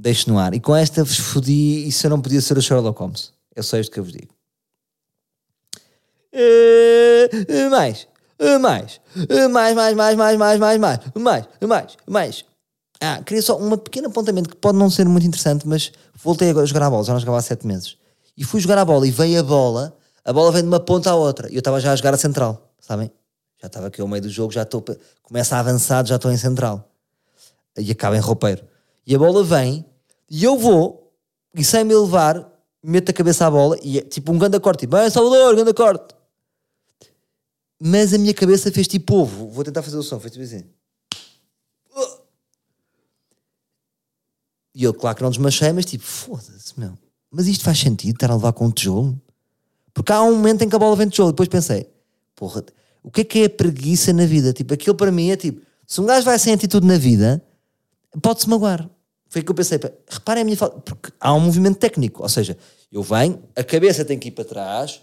[0.00, 0.54] Deixe no ar.
[0.54, 3.32] E com esta vos fodi, isso eu não podia ser o Sherlock Holmes.
[3.54, 4.32] É só isto que eu vos digo.
[6.32, 8.06] Eh, mais,
[8.38, 12.44] eh, mais, eh, mais, mais, mais, mais, mais, mais, mais, mais, mais, mais.
[13.00, 16.64] Ah, queria só um pequeno apontamento que pode não ser muito interessante, mas voltei a
[16.64, 17.96] jogar a bola, já não jogava há sete meses.
[18.36, 21.10] E fui jogar a bola e veio a bola, a bola vem de uma ponta
[21.10, 21.50] à outra.
[21.50, 23.10] E eu estava já a jogar a central, sabem?
[23.60, 24.84] Já estava aqui ao meio do jogo, já estou,
[25.22, 26.88] começa a avançar, já estou em central.
[27.76, 28.64] E acaba em roupeiro.
[29.08, 29.86] E a bola vem,
[30.28, 31.10] e eu vou,
[31.54, 32.46] e sem me levar,
[32.82, 35.72] meto a cabeça à bola, e é tipo um grande corte, tipo, ah, Salvador, grande
[35.72, 36.14] corte.
[37.80, 39.48] Mas a minha cabeça fez tipo ovo.
[39.48, 40.62] Vou tentar fazer o som, fez tipo assim.
[44.74, 46.92] E eu, claro que não desmanchei, mas tipo, foda-se, meu.
[47.30, 49.18] Mas isto faz sentido estar a levar com um tijolo?
[49.94, 51.32] Porque há um momento em que a bola vem de tijolo.
[51.32, 51.88] Depois pensei,
[52.36, 52.62] porra,
[53.02, 54.52] o que é que é a preguiça na vida?
[54.52, 57.42] Tipo, aquilo para mim é tipo, se um gajo vai sem atitude na vida,
[58.20, 58.90] pode-se magoar.
[59.28, 62.56] Foi que eu pensei, reparem a minha falta, porque há um movimento técnico, ou seja,
[62.90, 65.02] eu venho, a cabeça tem que ir para trás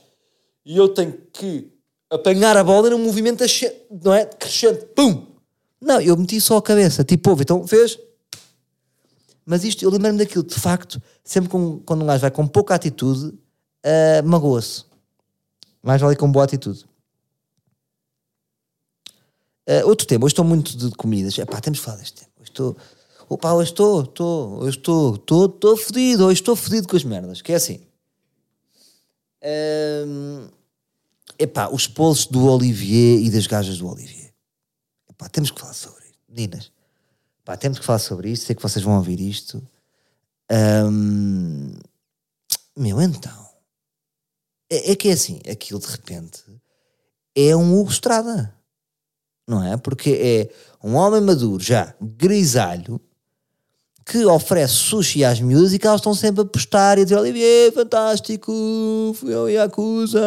[0.65, 1.71] e eu tenho que
[2.09, 4.25] apanhar a bola num movimento ascendente, não é?
[4.25, 5.27] Crescente, pum!
[5.79, 7.99] Não, eu meti só a cabeça, tipo, ouve, então fez.
[9.45, 12.73] Mas isto, eu lembro-me daquilo, de facto, sempre com- quando um gajo vai com pouca
[12.73, 13.37] atitude,
[13.83, 14.85] ah, magoa-se.
[15.83, 16.83] Mais vale com boa atitude.
[19.67, 21.37] Uh, outro tema, hoje estou muito de comidas.
[21.37, 22.31] Epá, temos que falar deste tema.
[22.39, 22.77] Hoje estou.
[23.27, 27.41] Opa, hoje estou, estou, hoje estou, estou, estou fodido, hoje estou fodido com as merdas.
[27.41, 27.81] Que é assim.
[30.07, 30.47] Um,
[31.39, 34.31] epá, os polos do Olivier e das gajas do Olivier.
[35.09, 36.13] Epá, temos que falar sobre isso.
[36.29, 36.71] Meninas,
[37.41, 38.45] epá, temos que falar sobre isto.
[38.45, 39.67] Sei que vocês vão ouvir isto.
[42.77, 43.45] Meu, então.
[44.69, 46.43] É, é, que é assim, aquilo de repente
[47.35, 48.53] é um Hugo Estrada.
[49.47, 49.77] Não é?
[49.77, 50.49] Porque é
[50.83, 52.99] um homem maduro, já grisalho,
[54.05, 57.17] que oferece sushi às miúdas e que elas estão sempre a postar e a dizer
[57.17, 58.53] Olivier, fantástico,
[59.15, 60.21] fui ao Yakuza,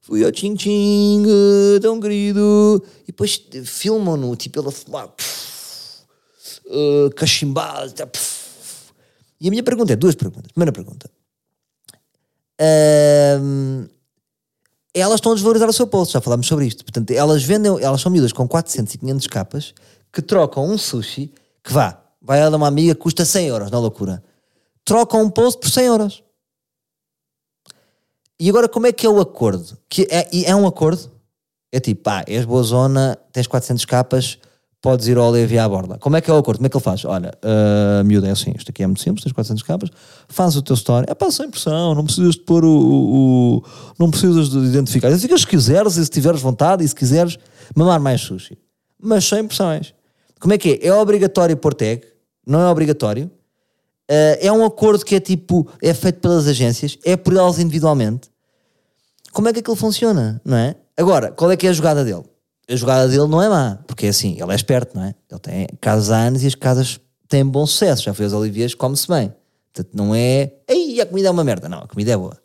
[0.00, 1.24] fui ao Ching Ching,
[1.82, 2.80] tão querido.
[3.02, 8.08] E depois filmam-no, tipo, ele a fumar, uh, cachimbado, tá,
[9.40, 10.52] E a minha pergunta é, duas perguntas.
[10.52, 11.10] Primeira pergunta.
[13.40, 13.88] Um,
[14.94, 16.84] elas estão a desvalorizar o seu posto, já falámos sobre isto.
[16.84, 19.74] Portanto, elas vendem, elas são miúdas com 400 e 500 capas
[20.12, 24.22] que trocam um sushi que vá vai a uma amiga, custa 100 euros, na loucura.
[24.84, 26.24] Troca um post por 100 euros.
[28.40, 29.76] E agora como é que é o acordo?
[29.88, 31.10] Que é, é um acordo?
[31.72, 34.38] É tipo, pá, és boa zona, tens 400 capas,
[34.80, 35.98] podes ir ao Levi à borda.
[35.98, 36.58] Como é que é o acordo?
[36.58, 37.04] Como é que ele faz?
[37.04, 39.90] Olha, uh, miúda é assim, isto aqui é muito simples, tens 400 capas,
[40.28, 43.62] faz o teu story, é pá, sem pressão, não precisas de pôr o, o, o
[43.98, 45.08] não precisas de identificar.
[45.08, 47.38] Identificas se quiseres e se tiveres vontade e se quiseres
[47.74, 48.56] mamar mais sushi.
[49.00, 49.94] Mas sem pressões.
[50.38, 50.86] Como é que é?
[50.86, 52.02] É obrigatório pôr tag,
[52.46, 53.30] não é obrigatório.
[54.10, 58.30] Uh, é um acordo que é tipo, é feito pelas agências, é por elas individualmente.
[59.32, 60.74] Como é que aquilo funciona, não é?
[60.96, 62.24] Agora, qual é que é a jogada dele?
[62.68, 65.14] A jogada dele não é má, porque é assim, ele é esperto, não é?
[65.30, 66.98] Ele tem casas há anos e as casas
[67.28, 68.02] têm bom sucesso.
[68.02, 69.32] Já fez Olivias, come-se bem.
[69.72, 71.68] Portanto, não é, ei, a comida é uma merda.
[71.68, 72.36] Não, a comida é boa.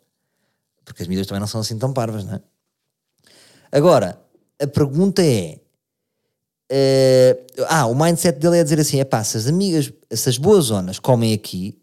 [0.84, 2.40] Porque as medidas também não são assim tão parvas, não é?
[3.72, 4.18] Agora,
[4.60, 5.58] a pergunta é,
[6.70, 10.38] Uh, ah, o mindset dele é dizer assim: é pá, se as amigas, se as
[10.38, 11.78] boas zonas comem aqui,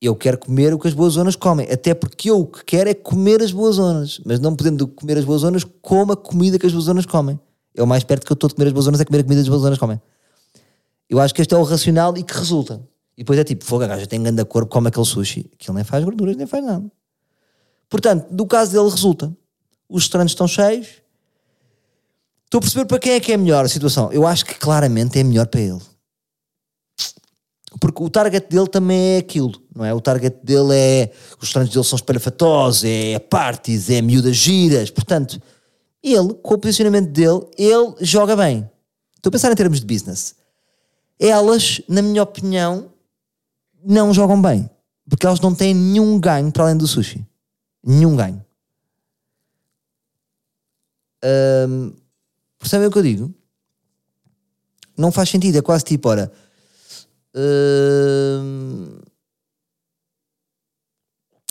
[0.00, 1.70] eu quero comer o que as boas zonas comem.
[1.70, 5.18] Até porque eu o que quero é comer as boas zonas, mas não podendo comer
[5.18, 7.38] as boas zonas, como a comida que as boas zonas comem.
[7.74, 9.24] É o mais perto que eu estou de comer as boas zonas, é comer a
[9.24, 10.00] comida que as boas zonas comem.
[11.08, 12.80] Eu acho que este é o racional e que resulta.
[13.16, 15.50] E depois é tipo, fogo, a gaja tem grande corpo, come aquele sushi.
[15.54, 16.90] Aquilo nem faz gorduras, nem faz nada.
[17.88, 19.34] Portanto, do caso dele resulta.
[19.88, 21.00] Os restaurantes estão cheios,
[22.46, 24.10] Estou a perceber para quem é que é melhor a situação.
[24.12, 25.80] Eu acho que claramente é melhor para ele.
[27.80, 29.92] Porque o target dele também é aquilo, não é?
[29.92, 31.12] O target dele é.
[31.34, 34.90] Os restaurantes dele são espalhafatosos, é parties, é miúdas giras.
[34.90, 35.40] Portanto,
[36.02, 38.68] ele, com o posicionamento dele, ele joga bem.
[39.16, 40.36] Estou a pensar em termos de business.
[41.18, 42.92] Elas, na minha opinião,
[43.84, 44.70] não jogam bem.
[45.08, 47.26] Porque elas não têm nenhum ganho para além do sushi.
[47.84, 48.44] Nenhum ganho.
[51.68, 51.92] Um,
[52.66, 53.34] Percebem o que eu digo?
[54.98, 56.32] Não faz sentido, é quase tipo, ora.
[57.32, 59.00] Uh,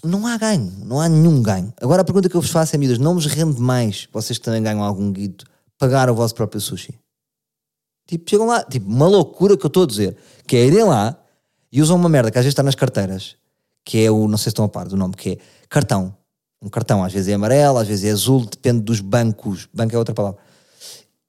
[0.04, 1.74] não há ganho, não há nenhum ganho.
[1.80, 4.62] Agora a pergunta que eu vos faço é, não vos rende mais, vocês que também
[4.62, 5.46] ganham algum guito,
[5.78, 7.00] pagar o vosso próprio sushi?
[8.06, 11.18] Tipo, chegam lá, tipo, uma loucura que eu estou a dizer, que é irem lá
[11.72, 13.38] e usam uma merda que às vezes está nas carteiras,
[13.86, 15.38] que é o, não sei se estão a par do nome, que é
[15.70, 16.14] cartão.
[16.62, 19.70] Um cartão às vezes é amarelo, às vezes é azul, depende dos bancos.
[19.74, 20.44] Banco é outra palavra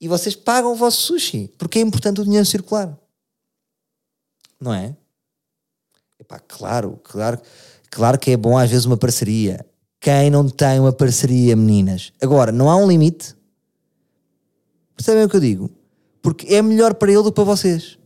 [0.01, 2.97] e vocês pagam o vosso sushi, porque é importante o dinheiro circular.
[4.61, 4.97] Não é?
[6.19, 7.41] Epá, claro, claro,
[7.91, 9.65] claro que é bom às vezes uma parceria.
[10.01, 12.13] Quem não tem uma parceria, meninas?
[12.21, 13.35] Agora, não há um limite?
[14.95, 15.71] Percebem o que eu digo?
[16.23, 17.99] Porque é melhor para ele do que para vocês.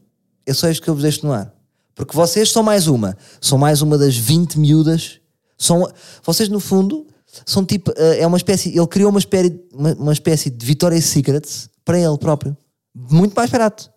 [0.44, 1.54] É só isto que eu vos deixo no ar.
[1.94, 3.16] Porque vocês são mais uma.
[3.40, 5.20] São mais uma das 20 miúdas.
[5.56, 5.90] São,
[6.24, 7.06] vocês, no fundo,
[7.46, 7.92] são tipo.
[7.96, 8.76] Eh, é uma espécie.
[8.76, 12.56] Ele criou uma espécie, uma, espécie de Victoria's Secrets para ele próprio.
[12.94, 13.92] Muito mais barato.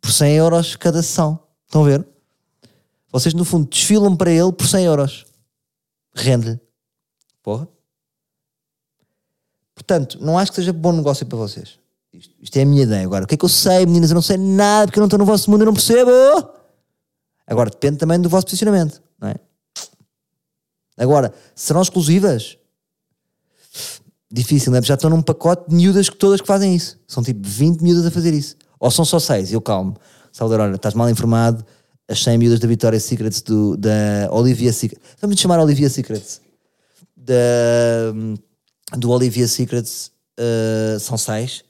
[0.00, 1.38] Por 100 euros cada sessão.
[1.64, 2.06] Estão a ver?
[3.08, 5.26] Vocês, no fundo, desfilam para ele por 100 euros.
[6.12, 6.58] Rende-lhe.
[7.40, 7.68] Porra.
[9.76, 11.78] Portanto, não acho que seja bom negócio para vocês.
[12.12, 13.04] Isto, isto, é a minha ideia.
[13.04, 14.10] Agora, o que é que eu sei, meninas?
[14.10, 16.10] Eu não sei nada porque eu não estou no vosso mundo e não percebo.
[17.46, 19.00] Agora, depende também do vosso posicionamento.
[19.20, 19.36] Não é?
[20.96, 22.58] Agora, serão exclusivas?
[24.30, 24.80] Difícil, né?
[24.82, 26.98] já estão num pacote de miúdas que todas que fazem isso.
[27.06, 28.56] São tipo 20 miúdas a fazer isso.
[28.78, 29.96] Ou são só 6, eu calmo.
[30.32, 31.64] Salvador, olha, estás mal informado.
[32.08, 35.04] As 100 miúdas da Vitória Secrets do, da Olivia Secrets.
[35.20, 36.40] Vamos chamar Olivia Secrets.
[37.16, 37.34] Da,
[38.96, 41.64] do Olivia Secrets uh, são 6.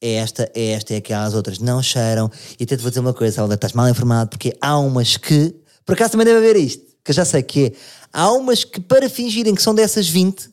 [0.00, 2.30] É esta, é esta, é aquela, as outras não cheiram.
[2.58, 5.54] E até te vou dizer uma coisa, Salvador, estás mal informado, porque há umas que,
[5.84, 7.72] por acaso também deve haver isto, que eu já sei que é,
[8.12, 10.50] há umas que para fingirem que são dessas 20,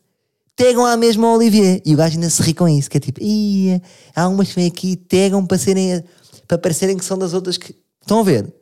[0.55, 1.81] Tegam à mesma ao Olivier.
[1.85, 3.81] E o gajo ainda se ri com isso, que é tipo, Ia,
[4.15, 6.03] há umas que vêm aqui tegam para serem
[6.47, 7.75] para parecerem que são das outras que.
[8.01, 8.53] Estão a ver?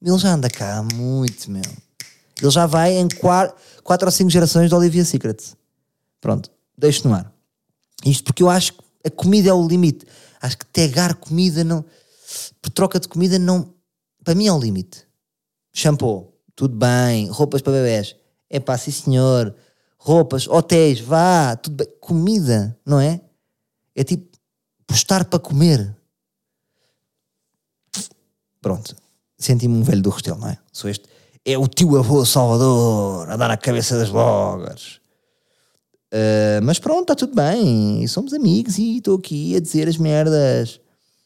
[0.00, 1.62] Ele já anda cá muito, meu.
[2.40, 5.56] Ele já vai em quatro, quatro ou cinco gerações de Olivia Secrets.
[6.20, 7.32] Pronto, deixo no ar.
[8.04, 10.06] Isto porque eu acho que a comida é o limite.
[10.40, 11.84] Acho que tegar comida não.
[12.60, 13.74] Por troca de comida não.
[14.24, 15.06] Para mim é o limite.
[15.72, 17.28] Shampoo, tudo bem.
[17.28, 18.16] Roupas para bebés.
[18.48, 19.54] É pá, sim senhor.
[20.04, 21.86] Roupas, hotéis, vá, tudo bem.
[22.00, 23.20] Comida, não é?
[23.94, 24.36] É tipo
[24.84, 25.96] postar para comer.
[28.60, 28.96] Pronto.
[29.38, 30.58] Senti-me um velho do Restelo, não é?
[30.72, 31.04] Sou este.
[31.44, 35.00] É o tio avô Salvador a dar na cabeça das bloggers.
[36.12, 38.04] Uh, mas pronto, está tudo bem.
[38.08, 40.80] Somos amigos e estou aqui a dizer as merdas.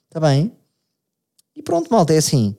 [0.07, 0.53] Está bem?
[1.55, 2.55] E pronto, malta, é assim.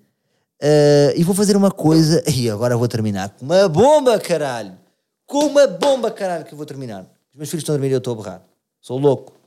[0.59, 2.23] Uh, e vou fazer uma coisa.
[2.27, 4.86] E agora vou terminar com uma bomba, caralho!
[5.27, 7.03] Com uma bomba, caralho, que eu vou terminar.
[7.31, 8.47] Os meus filhos estão a dormir e eu estou a berrar.
[8.79, 9.37] Sou louco.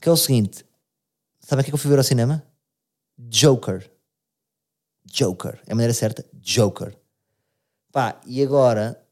[0.00, 0.64] Que é o seguinte:
[1.40, 2.42] sabe o que é que eu fui ver ao cinema?
[3.18, 3.90] Joker.
[5.04, 5.60] Joker.
[5.66, 6.24] É a maneira certa?
[6.32, 6.96] Joker.
[7.90, 9.04] Pá, e agora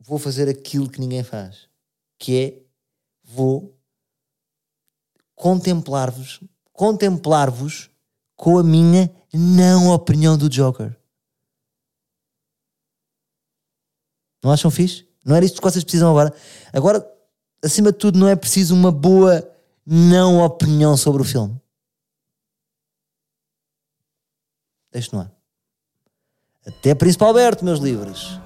[0.00, 1.68] vou fazer aquilo que ninguém faz,
[2.18, 2.62] que é
[3.22, 3.78] vou
[5.34, 6.40] contemplar-vos,
[6.72, 7.90] contemplar-vos
[8.34, 10.99] com a minha não opinião do Joker.
[14.42, 15.06] Não acham fixe?
[15.24, 16.34] Não era isto que vocês precisam agora?
[16.72, 17.06] Agora,
[17.62, 19.46] acima de tudo, não é preciso uma boa
[19.84, 21.60] não opinião sobre o filme.
[24.92, 25.32] Deixo no ar.
[26.66, 28.40] Até Príncipe Alberto, meus livros.